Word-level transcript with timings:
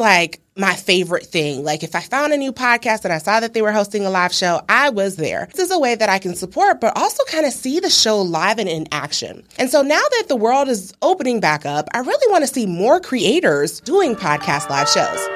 like 0.00 0.40
my 0.56 0.74
favorite 0.74 1.26
thing. 1.26 1.62
Like 1.62 1.82
if 1.82 1.94
I 1.94 2.00
found 2.00 2.32
a 2.32 2.36
new 2.36 2.52
podcast 2.52 3.04
and 3.04 3.12
I 3.12 3.18
saw 3.18 3.40
that 3.40 3.54
they 3.54 3.62
were 3.62 3.72
hosting 3.72 4.04
a 4.04 4.10
live 4.10 4.34
show, 4.34 4.60
I 4.68 4.90
was 4.90 5.16
there. 5.16 5.48
This 5.52 5.66
is 5.66 5.70
a 5.70 5.78
way 5.78 5.94
that 5.94 6.08
I 6.08 6.18
can 6.18 6.34
support, 6.34 6.80
but 6.80 6.96
also 6.96 7.22
kind 7.24 7.46
of 7.46 7.52
see 7.52 7.78
the 7.78 7.90
show 7.90 8.20
live 8.20 8.58
and 8.58 8.68
in 8.68 8.88
action. 8.90 9.44
And 9.58 9.70
so 9.70 9.82
now 9.82 10.00
that 10.00 10.24
the 10.28 10.36
world 10.36 10.68
is 10.68 10.92
opening 11.02 11.40
back 11.40 11.64
up, 11.64 11.88
I 11.94 12.00
really 12.00 12.32
want 12.32 12.42
to 12.42 12.52
see 12.52 12.66
more 12.66 13.00
creators 13.00 13.80
doing 13.80 14.16
podcast 14.16 14.68
live 14.68 14.88
shows. 14.88 15.28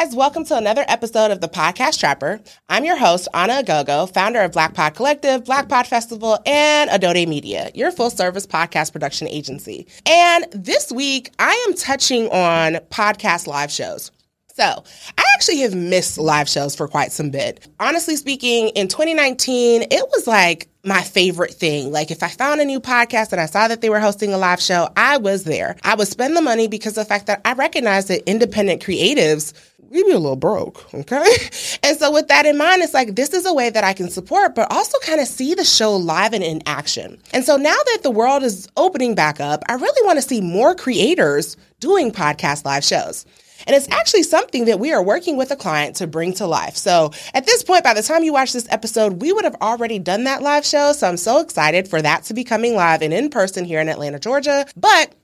Guys, 0.00 0.14
welcome 0.14 0.44
to 0.44 0.56
another 0.56 0.84
episode 0.86 1.32
of 1.32 1.40
the 1.40 1.48
Podcast 1.48 1.98
Trapper. 1.98 2.40
I'm 2.68 2.84
your 2.84 2.96
host, 2.96 3.26
Ona 3.34 3.64
Oghogho, 3.64 4.08
founder 4.14 4.38
of 4.42 4.52
Black 4.52 4.72
Pod 4.72 4.94
Collective, 4.94 5.44
Black 5.44 5.68
Pod 5.68 5.88
Festival, 5.88 6.38
and 6.46 6.88
Adode 6.88 7.26
Media, 7.26 7.72
your 7.74 7.90
full 7.90 8.08
service 8.08 8.46
podcast 8.46 8.92
production 8.92 9.26
agency. 9.26 9.88
And 10.06 10.46
this 10.52 10.92
week, 10.92 11.32
I 11.40 11.66
am 11.66 11.74
touching 11.74 12.28
on 12.28 12.74
podcast 12.90 13.48
live 13.48 13.72
shows. 13.72 14.12
So, 14.54 14.62
I 14.64 15.24
actually 15.34 15.58
have 15.58 15.74
missed 15.74 16.16
live 16.16 16.48
shows 16.48 16.76
for 16.76 16.86
quite 16.86 17.10
some 17.10 17.30
bit. 17.30 17.66
Honestly 17.80 18.14
speaking, 18.14 18.68
in 18.68 18.86
2019, 18.86 19.82
it 19.82 20.04
was 20.12 20.28
like 20.28 20.68
my 20.84 21.02
favorite 21.02 21.54
thing. 21.54 21.92
Like 21.92 22.10
if 22.10 22.22
I 22.22 22.28
found 22.28 22.60
a 22.60 22.64
new 22.64 22.80
podcast 22.80 23.32
and 23.32 23.40
I 23.40 23.46
saw 23.46 23.68
that 23.68 23.80
they 23.80 23.90
were 23.90 24.00
hosting 24.00 24.32
a 24.32 24.38
live 24.38 24.60
show, 24.60 24.88
I 24.96 25.18
was 25.18 25.44
there. 25.44 25.76
I 25.84 25.94
would 25.94 26.08
spend 26.08 26.36
the 26.36 26.42
money 26.42 26.66
because 26.66 26.96
of 26.96 27.04
the 27.04 27.08
fact 27.08 27.26
that 27.26 27.40
I 27.44 27.52
recognize 27.52 28.06
that 28.06 28.28
independent 28.28 28.82
creatives 28.82 29.52
we 29.90 30.04
be 30.04 30.12
a 30.12 30.18
little 30.18 30.36
broke, 30.36 30.92
okay? 30.94 31.24
And 31.82 31.96
so 31.96 32.12
with 32.12 32.28
that 32.28 32.44
in 32.44 32.58
mind, 32.58 32.82
it's 32.82 32.92
like 32.92 33.14
this 33.14 33.32
is 33.32 33.46
a 33.46 33.54
way 33.54 33.70
that 33.70 33.84
I 33.84 33.92
can 33.92 34.10
support, 34.10 34.54
but 34.54 34.70
also 34.70 34.98
kind 35.00 35.20
of 35.20 35.28
see 35.28 35.54
the 35.54 35.64
show 35.64 35.96
live 35.96 36.34
and 36.34 36.44
in 36.44 36.62
action. 36.66 37.18
And 37.32 37.44
so 37.44 37.56
now 37.56 37.76
that 37.86 38.00
the 38.02 38.10
world 38.10 38.42
is 38.42 38.68
opening 38.76 39.14
back 39.14 39.40
up, 39.40 39.62
I 39.68 39.74
really 39.74 40.06
want 40.06 40.18
to 40.18 40.28
see 40.28 40.40
more 40.40 40.74
creators 40.74 41.56
doing 41.80 42.10
podcast 42.10 42.64
live 42.64 42.84
shows. 42.84 43.24
And 43.66 43.74
it's 43.74 43.88
actually 43.90 44.22
something 44.22 44.66
that 44.66 44.78
we 44.78 44.92
are 44.92 45.02
working 45.02 45.36
with 45.36 45.50
a 45.50 45.56
client 45.56 45.96
to 45.96 46.06
bring 46.06 46.32
to 46.34 46.46
life. 46.46 46.76
So 46.76 47.12
at 47.34 47.46
this 47.46 47.62
point, 47.62 47.84
by 47.84 47.94
the 47.94 48.02
time 48.02 48.22
you 48.22 48.32
watch 48.32 48.52
this 48.52 48.68
episode, 48.70 49.20
we 49.20 49.32
would 49.32 49.44
have 49.44 49.56
already 49.60 49.98
done 49.98 50.24
that 50.24 50.42
live 50.42 50.64
show. 50.64 50.92
So 50.92 51.08
I'm 51.08 51.16
so 51.16 51.40
excited 51.40 51.88
for 51.88 52.00
that 52.00 52.24
to 52.24 52.34
be 52.34 52.44
coming 52.44 52.74
live 52.74 53.02
and 53.02 53.12
in 53.12 53.30
person 53.30 53.64
here 53.64 53.80
in 53.80 53.88
Atlanta, 53.88 54.18
Georgia. 54.18 54.66
But 54.76 55.14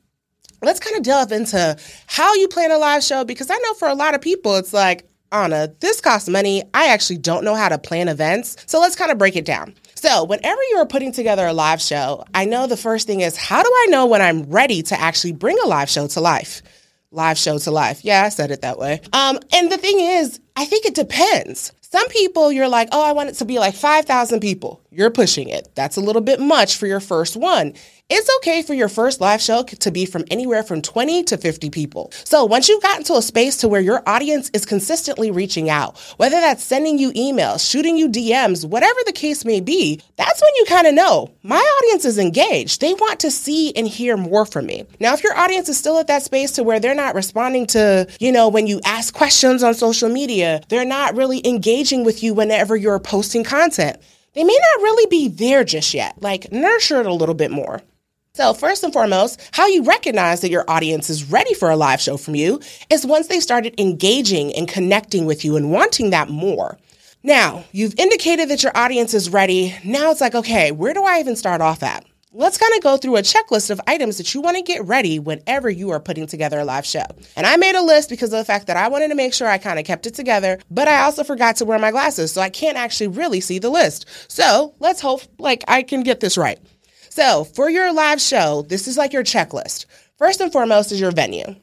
let's 0.64 0.80
kind 0.80 0.96
of 0.96 1.02
delve 1.02 1.32
into 1.32 1.76
how 2.06 2.34
you 2.34 2.48
plan 2.48 2.70
a 2.70 2.78
live 2.78 3.02
show 3.02 3.24
because 3.24 3.50
I 3.50 3.58
know 3.58 3.74
for 3.74 3.88
a 3.88 3.94
lot 3.94 4.14
of 4.14 4.20
people, 4.20 4.56
it's 4.56 4.72
like, 4.72 5.08
Ona, 5.32 5.74
this 5.80 6.00
costs 6.00 6.28
money. 6.28 6.62
I 6.74 6.88
actually 6.88 7.18
don't 7.18 7.44
know 7.44 7.56
how 7.56 7.68
to 7.68 7.78
plan 7.78 8.08
events. 8.08 8.56
So 8.66 8.80
let's 8.80 8.94
kind 8.94 9.10
of 9.10 9.18
break 9.18 9.34
it 9.34 9.44
down. 9.44 9.74
So, 9.96 10.24
whenever 10.24 10.60
you 10.70 10.76
are 10.76 10.86
putting 10.86 11.12
together 11.12 11.46
a 11.46 11.52
live 11.52 11.80
show, 11.80 12.24
I 12.34 12.44
know 12.44 12.66
the 12.66 12.76
first 12.76 13.06
thing 13.06 13.20
is 13.20 13.36
how 13.36 13.62
do 13.62 13.68
I 13.68 13.86
know 13.88 14.06
when 14.06 14.20
I'm 14.20 14.42
ready 14.44 14.82
to 14.82 15.00
actually 15.00 15.32
bring 15.32 15.58
a 15.64 15.66
live 15.66 15.88
show 15.88 16.06
to 16.08 16.20
life? 16.20 16.62
Live 17.10 17.38
show 17.38 17.58
to 17.58 17.70
life. 17.70 18.04
Yeah, 18.04 18.24
I 18.24 18.28
said 18.28 18.50
it 18.50 18.60
that 18.60 18.78
way. 18.78 19.00
Um, 19.12 19.38
and 19.52 19.72
the 19.72 19.78
thing 19.78 19.98
is, 19.98 20.40
I 20.56 20.66
think 20.66 20.86
it 20.86 20.94
depends. 20.94 21.72
Some 21.80 22.08
people, 22.08 22.50
you're 22.50 22.68
like, 22.68 22.88
oh, 22.92 23.02
I 23.02 23.12
want 23.12 23.28
it 23.28 23.36
to 23.36 23.44
be 23.44 23.58
like 23.58 23.74
5,000 23.74 24.40
people. 24.40 24.80
You're 24.90 25.10
pushing 25.10 25.48
it. 25.48 25.68
That's 25.74 25.96
a 25.96 26.00
little 26.00 26.22
bit 26.22 26.40
much 26.40 26.76
for 26.76 26.86
your 26.86 27.00
first 27.00 27.36
one. 27.36 27.74
It's 28.10 28.28
okay 28.36 28.60
for 28.62 28.74
your 28.74 28.90
first 28.90 29.22
live 29.22 29.40
show 29.40 29.62
to 29.62 29.90
be 29.90 30.04
from 30.04 30.24
anywhere 30.30 30.62
from 30.62 30.82
20 30.82 31.24
to 31.24 31.38
50 31.38 31.70
people. 31.70 32.12
So 32.24 32.44
once 32.44 32.68
you've 32.68 32.82
gotten 32.82 33.02
to 33.04 33.14
a 33.14 33.22
space 33.22 33.56
to 33.58 33.68
where 33.68 33.80
your 33.80 34.02
audience 34.06 34.50
is 34.52 34.66
consistently 34.66 35.30
reaching 35.30 35.70
out, 35.70 35.98
whether 36.18 36.38
that's 36.38 36.62
sending 36.62 36.98
you 36.98 37.12
emails, 37.14 37.68
shooting 37.68 37.96
you 37.96 38.10
DMs, 38.10 38.68
whatever 38.68 38.98
the 39.06 39.12
case 39.12 39.46
may 39.46 39.58
be, 39.60 40.02
that's 40.16 40.42
when 40.42 40.52
you 40.56 40.66
kind 40.66 40.86
of 40.86 40.92
know 40.92 41.30
my 41.42 41.56
audience 41.56 42.04
is 42.04 42.18
engaged. 42.18 42.82
They 42.82 42.92
want 42.92 43.20
to 43.20 43.30
see 43.30 43.74
and 43.74 43.88
hear 43.88 44.18
more 44.18 44.44
from 44.44 44.66
me. 44.66 44.84
Now, 45.00 45.14
if 45.14 45.24
your 45.24 45.36
audience 45.36 45.70
is 45.70 45.78
still 45.78 45.98
at 45.98 46.08
that 46.08 46.22
space 46.22 46.52
to 46.52 46.62
where 46.62 46.80
they're 46.80 46.94
not 46.94 47.14
responding 47.14 47.66
to, 47.68 48.06
you 48.20 48.32
know, 48.32 48.48
when 48.48 48.66
you 48.66 48.82
ask 48.84 49.14
questions 49.14 49.62
on 49.62 49.72
social 49.72 50.10
media, 50.10 50.43
they're 50.68 50.84
not 50.84 51.16
really 51.16 51.46
engaging 51.46 52.04
with 52.04 52.22
you 52.22 52.34
whenever 52.34 52.76
you're 52.76 52.98
posting 52.98 53.44
content. 53.44 53.98
They 54.34 54.44
may 54.44 54.58
not 54.58 54.82
really 54.82 55.06
be 55.06 55.28
there 55.28 55.64
just 55.64 55.94
yet. 55.94 56.20
Like, 56.20 56.50
nurture 56.50 57.00
it 57.00 57.06
a 57.06 57.14
little 57.14 57.34
bit 57.34 57.50
more. 57.50 57.82
So, 58.34 58.52
first 58.52 58.82
and 58.82 58.92
foremost, 58.92 59.40
how 59.52 59.68
you 59.68 59.84
recognize 59.84 60.40
that 60.40 60.50
your 60.50 60.68
audience 60.68 61.08
is 61.08 61.30
ready 61.30 61.54
for 61.54 61.70
a 61.70 61.76
live 61.76 62.00
show 62.00 62.16
from 62.16 62.34
you 62.34 62.60
is 62.90 63.06
once 63.06 63.28
they 63.28 63.38
started 63.38 63.80
engaging 63.80 64.52
and 64.56 64.66
connecting 64.66 65.24
with 65.24 65.44
you 65.44 65.56
and 65.56 65.70
wanting 65.70 66.10
that 66.10 66.28
more. 66.28 66.76
Now, 67.22 67.64
you've 67.70 67.94
indicated 67.96 68.48
that 68.50 68.62
your 68.62 68.76
audience 68.76 69.14
is 69.14 69.30
ready. 69.30 69.74
Now 69.84 70.10
it's 70.10 70.20
like, 70.20 70.34
okay, 70.34 70.72
where 70.72 70.92
do 70.92 71.04
I 71.04 71.20
even 71.20 71.36
start 71.36 71.60
off 71.60 71.82
at? 71.84 72.04
Let's 72.36 72.58
kind 72.58 72.72
of 72.76 72.82
go 72.82 72.96
through 72.96 73.14
a 73.14 73.22
checklist 73.22 73.70
of 73.70 73.80
items 73.86 74.16
that 74.16 74.34
you 74.34 74.40
want 74.40 74.56
to 74.56 74.62
get 74.64 74.84
ready 74.84 75.20
whenever 75.20 75.70
you 75.70 75.90
are 75.90 76.00
putting 76.00 76.26
together 76.26 76.58
a 76.58 76.64
live 76.64 76.84
show. 76.84 77.04
And 77.36 77.46
I 77.46 77.56
made 77.56 77.76
a 77.76 77.80
list 77.80 78.10
because 78.10 78.32
of 78.32 78.40
the 78.40 78.44
fact 78.44 78.66
that 78.66 78.76
I 78.76 78.88
wanted 78.88 79.10
to 79.10 79.14
make 79.14 79.32
sure 79.32 79.46
I 79.46 79.56
kind 79.56 79.78
of 79.78 79.84
kept 79.84 80.04
it 80.04 80.14
together, 80.14 80.58
but 80.68 80.88
I 80.88 81.02
also 81.02 81.22
forgot 81.22 81.54
to 81.56 81.64
wear 81.64 81.78
my 81.78 81.92
glasses, 81.92 82.32
so 82.32 82.40
I 82.40 82.50
can't 82.50 82.76
actually 82.76 83.06
really 83.06 83.40
see 83.40 83.60
the 83.60 83.70
list. 83.70 84.06
So 84.26 84.74
let's 84.80 85.00
hope 85.00 85.20
like 85.38 85.62
I 85.68 85.84
can 85.84 86.02
get 86.02 86.18
this 86.18 86.36
right. 86.36 86.58
So, 87.08 87.44
for 87.44 87.70
your 87.70 87.92
live 87.92 88.20
show, 88.20 88.62
this 88.62 88.88
is 88.88 88.98
like 88.98 89.12
your 89.12 89.22
checklist. 89.22 89.86
First 90.18 90.40
and 90.40 90.50
foremost 90.50 90.90
is 90.90 91.00
your 91.00 91.12
venue. 91.12 91.54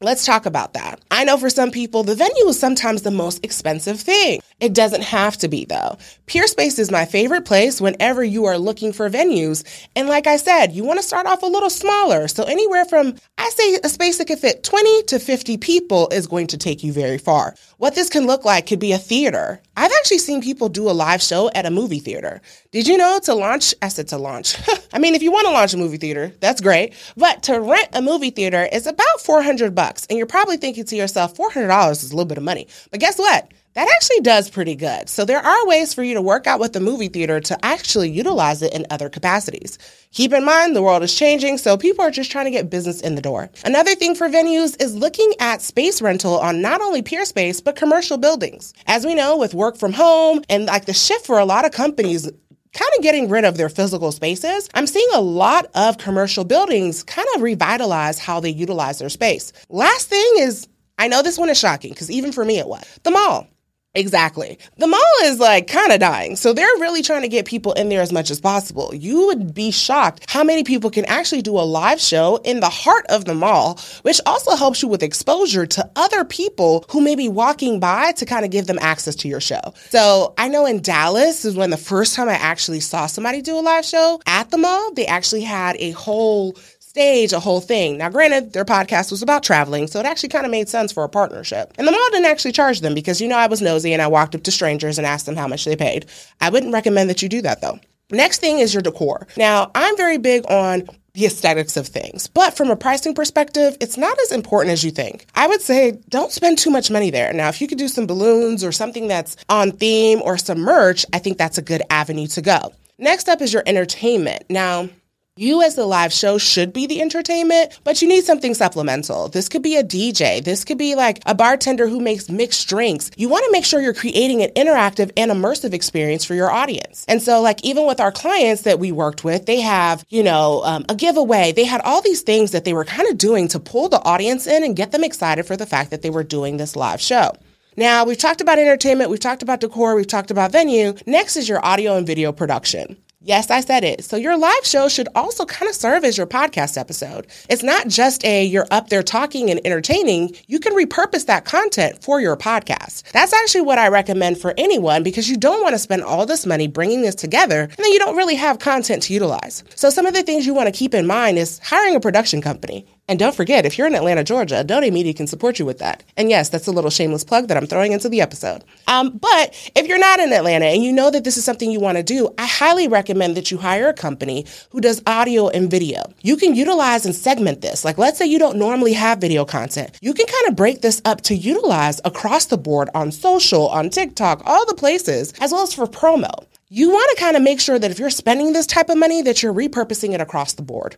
Let's 0.00 0.26
talk 0.26 0.44
about 0.44 0.74
that. 0.74 1.00
I 1.10 1.22
know 1.22 1.38
for 1.38 1.48
some 1.48 1.70
people, 1.70 2.02
the 2.02 2.16
venue 2.16 2.48
is 2.48 2.58
sometimes 2.58 3.02
the 3.02 3.12
most 3.12 3.44
expensive 3.44 4.00
thing. 4.00 4.40
It 4.58 4.72
doesn't 4.72 5.02
have 5.02 5.36
to 5.38 5.48
be, 5.48 5.66
though. 5.66 5.98
Peerspace 6.26 6.78
is 6.78 6.90
my 6.90 7.04
favorite 7.04 7.44
place 7.44 7.78
whenever 7.78 8.24
you 8.24 8.46
are 8.46 8.56
looking 8.56 8.94
for 8.94 9.10
venues. 9.10 9.62
And 9.94 10.08
like 10.08 10.26
I 10.26 10.38
said, 10.38 10.72
you 10.72 10.82
want 10.82 10.98
to 10.98 11.06
start 11.06 11.26
off 11.26 11.42
a 11.42 11.46
little 11.46 11.68
smaller. 11.68 12.26
So, 12.26 12.44
anywhere 12.44 12.86
from, 12.86 13.16
I 13.36 13.50
say, 13.50 13.78
a 13.84 13.90
space 13.90 14.16
that 14.16 14.28
can 14.28 14.38
fit 14.38 14.64
20 14.64 15.02
to 15.04 15.18
50 15.18 15.58
people 15.58 16.08
is 16.10 16.26
going 16.26 16.46
to 16.48 16.56
take 16.56 16.82
you 16.82 16.90
very 16.90 17.18
far. 17.18 17.54
What 17.76 17.94
this 17.94 18.08
can 18.08 18.26
look 18.26 18.46
like 18.46 18.66
could 18.66 18.78
be 18.78 18.92
a 18.92 18.98
theater. 18.98 19.60
I've 19.76 19.92
actually 19.92 20.18
seen 20.18 20.40
people 20.40 20.70
do 20.70 20.88
a 20.88 20.92
live 20.92 21.20
show 21.20 21.50
at 21.54 21.66
a 21.66 21.70
movie 21.70 21.98
theater. 21.98 22.40
Did 22.72 22.86
you 22.88 22.96
know 22.96 23.20
to 23.24 23.34
launch? 23.34 23.74
I 23.82 23.88
said 23.88 24.08
to 24.08 24.16
launch. 24.16 24.56
I 24.94 24.98
mean, 24.98 25.14
if 25.14 25.22
you 25.22 25.32
want 25.32 25.46
to 25.48 25.52
launch 25.52 25.74
a 25.74 25.78
movie 25.78 25.98
theater, 25.98 26.32
that's 26.40 26.62
great. 26.62 26.94
But 27.14 27.42
to 27.42 27.60
rent 27.60 27.88
a 27.92 28.00
movie 28.00 28.30
theater 28.30 28.66
is 28.72 28.86
about 28.86 29.20
400 29.20 29.74
bucks. 29.74 30.06
And 30.08 30.16
you're 30.16 30.26
probably 30.26 30.56
thinking 30.56 30.84
to 30.86 30.96
yourself, 30.96 31.36
$400 31.36 31.90
is 31.90 32.10
a 32.10 32.16
little 32.16 32.24
bit 32.24 32.38
of 32.38 32.44
money. 32.44 32.68
But 32.90 33.00
guess 33.00 33.18
what? 33.18 33.52
That 33.76 33.90
actually 33.94 34.20
does 34.20 34.48
pretty 34.48 34.74
good. 34.74 35.10
So 35.10 35.26
there 35.26 35.44
are 35.44 35.66
ways 35.66 35.92
for 35.92 36.02
you 36.02 36.14
to 36.14 36.22
work 36.22 36.46
out 36.46 36.60
with 36.60 36.72
the 36.72 36.80
movie 36.80 37.08
theater 37.08 37.40
to 37.40 37.62
actually 37.62 38.08
utilize 38.10 38.62
it 38.62 38.72
in 38.72 38.86
other 38.88 39.10
capacities. 39.10 39.76
Keep 40.12 40.32
in 40.32 40.46
mind, 40.46 40.74
the 40.74 40.80
world 40.80 41.02
is 41.02 41.14
changing, 41.14 41.58
so 41.58 41.76
people 41.76 42.02
are 42.02 42.10
just 42.10 42.32
trying 42.32 42.46
to 42.46 42.50
get 42.50 42.70
business 42.70 43.02
in 43.02 43.16
the 43.16 43.20
door. 43.20 43.50
Another 43.66 43.94
thing 43.94 44.14
for 44.14 44.30
venues 44.30 44.82
is 44.82 44.96
looking 44.96 45.30
at 45.40 45.60
space 45.60 46.00
rental 46.00 46.38
on 46.38 46.62
not 46.62 46.80
only 46.80 47.02
Peerspace, 47.02 47.62
but 47.62 47.76
commercial 47.76 48.16
buildings. 48.16 48.72
As 48.86 49.04
we 49.04 49.14
know, 49.14 49.36
with 49.36 49.52
work 49.52 49.76
from 49.76 49.92
home 49.92 50.40
and 50.48 50.64
like 50.64 50.86
the 50.86 50.94
shift 50.94 51.26
for 51.26 51.38
a 51.38 51.44
lot 51.44 51.66
of 51.66 51.72
companies 51.72 52.24
kind 52.72 52.90
of 52.96 53.02
getting 53.02 53.28
rid 53.28 53.44
of 53.44 53.58
their 53.58 53.68
physical 53.68 54.10
spaces, 54.10 54.70
I'm 54.72 54.86
seeing 54.86 55.08
a 55.12 55.20
lot 55.20 55.66
of 55.74 55.98
commercial 55.98 56.44
buildings 56.44 57.02
kind 57.02 57.28
of 57.34 57.42
revitalize 57.42 58.18
how 58.18 58.40
they 58.40 58.48
utilize 58.48 59.00
their 59.00 59.10
space. 59.10 59.52
Last 59.68 60.08
thing 60.08 60.32
is, 60.38 60.66
I 60.98 61.08
know 61.08 61.20
this 61.20 61.36
one 61.36 61.50
is 61.50 61.58
shocking 61.58 61.90
because 61.90 62.10
even 62.10 62.32
for 62.32 62.42
me 62.42 62.58
it 62.58 62.68
was 62.68 62.82
the 63.02 63.10
mall. 63.10 63.46
Exactly. 63.96 64.58
The 64.76 64.86
mall 64.86 65.00
is 65.24 65.40
like 65.40 65.66
kind 65.68 65.90
of 65.90 65.98
dying. 65.98 66.36
So 66.36 66.52
they're 66.52 66.66
really 66.78 67.02
trying 67.02 67.22
to 67.22 67.28
get 67.28 67.46
people 67.46 67.72
in 67.72 67.88
there 67.88 68.02
as 68.02 68.12
much 68.12 68.30
as 68.30 68.40
possible. 68.40 68.94
You 68.94 69.26
would 69.26 69.54
be 69.54 69.70
shocked 69.70 70.26
how 70.28 70.44
many 70.44 70.64
people 70.64 70.90
can 70.90 71.06
actually 71.06 71.40
do 71.40 71.58
a 71.58 71.64
live 71.64 71.98
show 71.98 72.36
in 72.44 72.60
the 72.60 72.68
heart 72.68 73.06
of 73.08 73.24
the 73.24 73.34
mall, 73.34 73.80
which 74.02 74.20
also 74.26 74.54
helps 74.54 74.82
you 74.82 74.88
with 74.88 75.02
exposure 75.02 75.64
to 75.66 75.90
other 75.96 76.24
people 76.24 76.84
who 76.90 77.00
may 77.00 77.16
be 77.16 77.28
walking 77.28 77.80
by 77.80 78.12
to 78.12 78.26
kind 78.26 78.44
of 78.44 78.50
give 78.50 78.66
them 78.66 78.78
access 78.82 79.16
to 79.16 79.28
your 79.28 79.40
show. 79.40 79.72
So 79.88 80.34
I 80.36 80.48
know 80.48 80.66
in 80.66 80.82
Dallas 80.82 81.46
is 81.46 81.56
when 81.56 81.70
the 81.70 81.78
first 81.78 82.14
time 82.14 82.28
I 82.28 82.34
actually 82.34 82.80
saw 82.80 83.06
somebody 83.06 83.40
do 83.40 83.58
a 83.58 83.60
live 83.60 83.86
show 83.86 84.20
at 84.26 84.50
the 84.50 84.58
mall. 84.58 84.92
They 84.92 85.06
actually 85.06 85.42
had 85.42 85.76
a 85.78 85.92
whole 85.92 86.54
stage 86.96 87.34
a 87.34 87.40
whole 87.40 87.60
thing. 87.60 87.98
Now, 87.98 88.08
granted, 88.08 88.54
their 88.54 88.64
podcast 88.64 89.10
was 89.10 89.20
about 89.20 89.42
traveling, 89.42 89.86
so 89.86 90.00
it 90.00 90.06
actually 90.06 90.30
kind 90.30 90.46
of 90.46 90.50
made 90.50 90.66
sense 90.66 90.92
for 90.92 91.04
a 91.04 91.10
partnership. 91.10 91.74
And 91.76 91.86
the 91.86 91.92
mall 91.92 92.08
didn't 92.10 92.24
actually 92.24 92.52
charge 92.52 92.80
them 92.80 92.94
because, 92.94 93.20
you 93.20 93.28
know, 93.28 93.36
I 93.36 93.48
was 93.48 93.60
nosy 93.60 93.92
and 93.92 94.00
I 94.00 94.06
walked 94.06 94.34
up 94.34 94.42
to 94.44 94.50
strangers 94.50 94.96
and 94.96 95.06
asked 95.06 95.26
them 95.26 95.36
how 95.36 95.46
much 95.46 95.66
they 95.66 95.76
paid. 95.76 96.06
I 96.40 96.48
wouldn't 96.48 96.72
recommend 96.72 97.10
that 97.10 97.20
you 97.20 97.28
do 97.28 97.42
that 97.42 97.60
though. 97.60 97.78
Next 98.10 98.40
thing 98.40 98.60
is 98.60 98.72
your 98.72 98.82
decor. 98.82 99.26
Now, 99.36 99.70
I'm 99.74 99.94
very 99.98 100.16
big 100.16 100.50
on 100.50 100.88
the 101.12 101.26
aesthetics 101.26 101.76
of 101.76 101.86
things. 101.86 102.28
But 102.28 102.56
from 102.56 102.70
a 102.70 102.76
pricing 102.76 103.14
perspective, 103.14 103.76
it's 103.78 103.98
not 103.98 104.18
as 104.20 104.32
important 104.32 104.72
as 104.72 104.82
you 104.82 104.90
think. 104.90 105.26
I 105.34 105.48
would 105.48 105.60
say 105.60 105.98
don't 106.08 106.32
spend 106.32 106.56
too 106.56 106.70
much 106.70 106.90
money 106.90 107.10
there. 107.10 107.30
Now, 107.34 107.50
if 107.50 107.60
you 107.60 107.68
could 107.68 107.76
do 107.76 107.88
some 107.88 108.06
balloons 108.06 108.64
or 108.64 108.72
something 108.72 109.06
that's 109.06 109.36
on 109.50 109.72
theme 109.72 110.22
or 110.22 110.38
some 110.38 110.60
merch, 110.60 111.04
I 111.12 111.18
think 111.18 111.36
that's 111.36 111.58
a 111.58 111.62
good 111.62 111.82
avenue 111.90 112.26
to 112.28 112.40
go. 112.40 112.72
Next 112.96 113.28
up 113.28 113.42
is 113.42 113.52
your 113.52 113.64
entertainment. 113.66 114.44
Now, 114.48 114.88
You, 115.38 115.60
as 115.60 115.74
the 115.74 115.84
live 115.84 116.14
show, 116.14 116.38
should 116.38 116.72
be 116.72 116.86
the 116.86 117.02
entertainment, 117.02 117.78
but 117.84 118.00
you 118.00 118.08
need 118.08 118.24
something 118.24 118.54
supplemental. 118.54 119.28
This 119.28 119.50
could 119.50 119.60
be 119.60 119.76
a 119.76 119.84
DJ. 119.84 120.42
This 120.42 120.64
could 120.64 120.78
be 120.78 120.94
like 120.94 121.20
a 121.26 121.34
bartender 121.34 121.86
who 121.86 122.00
makes 122.00 122.30
mixed 122.30 122.66
drinks. 122.70 123.10
You 123.18 123.28
want 123.28 123.44
to 123.44 123.52
make 123.52 123.66
sure 123.66 123.82
you're 123.82 123.92
creating 123.92 124.42
an 124.42 124.48
interactive 124.56 125.10
and 125.14 125.30
immersive 125.30 125.74
experience 125.74 126.24
for 126.24 126.32
your 126.32 126.50
audience. 126.50 127.04
And 127.06 127.20
so, 127.20 127.42
like, 127.42 127.62
even 127.62 127.86
with 127.86 128.00
our 128.00 128.10
clients 128.10 128.62
that 128.62 128.78
we 128.78 128.92
worked 128.92 129.24
with, 129.24 129.44
they 129.44 129.60
have, 129.60 130.06
you 130.08 130.22
know, 130.22 130.62
um, 130.64 130.86
a 130.88 130.94
giveaway. 130.94 131.52
They 131.52 131.66
had 131.66 131.82
all 131.82 132.00
these 132.00 132.22
things 132.22 132.52
that 132.52 132.64
they 132.64 132.72
were 132.72 132.86
kind 132.86 133.06
of 133.10 133.18
doing 133.18 133.46
to 133.48 133.60
pull 133.60 133.90
the 133.90 134.00
audience 134.04 134.46
in 134.46 134.64
and 134.64 134.74
get 134.74 134.92
them 134.92 135.04
excited 135.04 135.44
for 135.44 135.54
the 135.54 135.66
fact 135.66 135.90
that 135.90 136.00
they 136.00 136.08
were 136.08 136.24
doing 136.24 136.56
this 136.56 136.76
live 136.76 137.02
show. 137.02 137.32
Now, 137.76 138.06
we've 138.06 138.16
talked 138.16 138.40
about 138.40 138.58
entertainment, 138.58 139.10
we've 139.10 139.20
talked 139.20 139.42
about 139.42 139.60
decor, 139.60 139.96
we've 139.96 140.06
talked 140.06 140.30
about 140.30 140.50
venue. 140.50 140.94
Next 141.04 141.36
is 141.36 141.46
your 141.46 141.62
audio 141.62 141.98
and 141.98 142.06
video 142.06 142.32
production. 142.32 142.96
Yes, 143.26 143.50
I 143.50 143.60
said 143.60 143.82
it. 143.82 144.04
So 144.04 144.16
your 144.16 144.38
live 144.38 144.64
show 144.64 144.88
should 144.88 145.08
also 145.16 145.44
kind 145.46 145.68
of 145.68 145.74
serve 145.74 146.04
as 146.04 146.16
your 146.16 146.28
podcast 146.28 146.78
episode. 146.78 147.26
It's 147.50 147.64
not 147.64 147.88
just 147.88 148.24
a 148.24 148.44
you're 148.44 148.68
up 148.70 148.88
there 148.88 149.02
talking 149.02 149.50
and 149.50 149.60
entertaining. 149.66 150.36
You 150.46 150.60
can 150.60 150.74
repurpose 150.74 151.26
that 151.26 151.44
content 151.44 152.04
for 152.04 152.20
your 152.20 152.36
podcast. 152.36 153.10
That's 153.10 153.32
actually 153.32 153.62
what 153.62 153.80
I 153.80 153.88
recommend 153.88 154.38
for 154.38 154.54
anyone 154.56 155.02
because 155.02 155.28
you 155.28 155.36
don't 155.36 155.60
want 155.60 155.74
to 155.74 155.80
spend 155.80 156.04
all 156.04 156.24
this 156.24 156.46
money 156.46 156.68
bringing 156.68 157.02
this 157.02 157.16
together 157.16 157.62
and 157.62 157.76
then 157.76 157.90
you 157.90 157.98
don't 157.98 158.16
really 158.16 158.36
have 158.36 158.60
content 158.60 159.02
to 159.02 159.12
utilize. 159.12 159.64
So 159.74 159.90
some 159.90 160.06
of 160.06 160.14
the 160.14 160.22
things 160.22 160.46
you 160.46 160.54
want 160.54 160.72
to 160.72 160.78
keep 160.78 160.94
in 160.94 161.08
mind 161.08 161.36
is 161.36 161.58
hiring 161.64 161.96
a 161.96 162.00
production 162.00 162.40
company. 162.40 162.86
And 163.08 163.20
don't 163.20 163.36
forget, 163.36 163.64
if 163.64 163.78
you're 163.78 163.86
in 163.86 163.94
Atlanta, 163.94 164.24
Georgia, 164.24 164.64
Adode 164.64 164.92
Media 164.92 165.14
can 165.14 165.28
support 165.28 165.60
you 165.60 165.64
with 165.64 165.78
that. 165.78 166.02
And 166.16 166.28
yes, 166.28 166.48
that's 166.48 166.66
a 166.66 166.72
little 166.72 166.90
shameless 166.90 167.22
plug 167.22 167.46
that 167.46 167.56
I'm 167.56 167.66
throwing 167.66 167.92
into 167.92 168.08
the 168.08 168.20
episode. 168.20 168.64
Um, 168.88 169.16
but 169.18 169.54
if 169.76 169.86
you're 169.86 169.98
not 169.98 170.18
in 170.18 170.32
Atlanta 170.32 170.64
and 170.64 170.82
you 170.82 170.92
know 170.92 171.12
that 171.12 171.22
this 171.22 171.36
is 171.36 171.44
something 171.44 171.70
you 171.70 171.78
want 171.78 171.98
to 171.98 172.02
do, 172.02 172.34
I 172.36 172.46
highly 172.46 172.88
recommend 172.88 173.36
that 173.36 173.52
you 173.52 173.58
hire 173.58 173.88
a 173.88 173.94
company 173.94 174.44
who 174.70 174.80
does 174.80 175.02
audio 175.06 175.48
and 175.48 175.70
video. 175.70 176.02
You 176.22 176.36
can 176.36 176.56
utilize 176.56 177.06
and 177.06 177.14
segment 177.14 177.60
this. 177.60 177.84
Like, 177.84 177.96
let's 177.96 178.18
say 178.18 178.26
you 178.26 178.40
don't 178.40 178.58
normally 178.58 178.94
have 178.94 179.20
video 179.20 179.44
content. 179.44 179.96
You 180.02 180.12
can 180.12 180.26
kind 180.26 180.48
of 180.48 180.56
break 180.56 180.80
this 180.80 181.00
up 181.04 181.20
to 181.22 181.36
utilize 181.36 182.00
across 182.04 182.46
the 182.46 182.58
board 182.58 182.90
on 182.92 183.12
social, 183.12 183.68
on 183.68 183.88
TikTok, 183.88 184.42
all 184.44 184.66
the 184.66 184.74
places, 184.74 185.32
as 185.40 185.52
well 185.52 185.62
as 185.62 185.72
for 185.72 185.86
promo. 185.86 186.44
You 186.70 186.90
want 186.90 187.16
to 187.16 187.22
kind 187.22 187.36
of 187.36 187.44
make 187.44 187.60
sure 187.60 187.78
that 187.78 187.92
if 187.92 188.00
you're 188.00 188.10
spending 188.10 188.52
this 188.52 188.66
type 188.66 188.88
of 188.88 188.98
money, 188.98 189.22
that 189.22 189.44
you're 189.44 189.54
repurposing 189.54 190.12
it 190.12 190.20
across 190.20 190.54
the 190.54 190.62
board. 190.62 190.96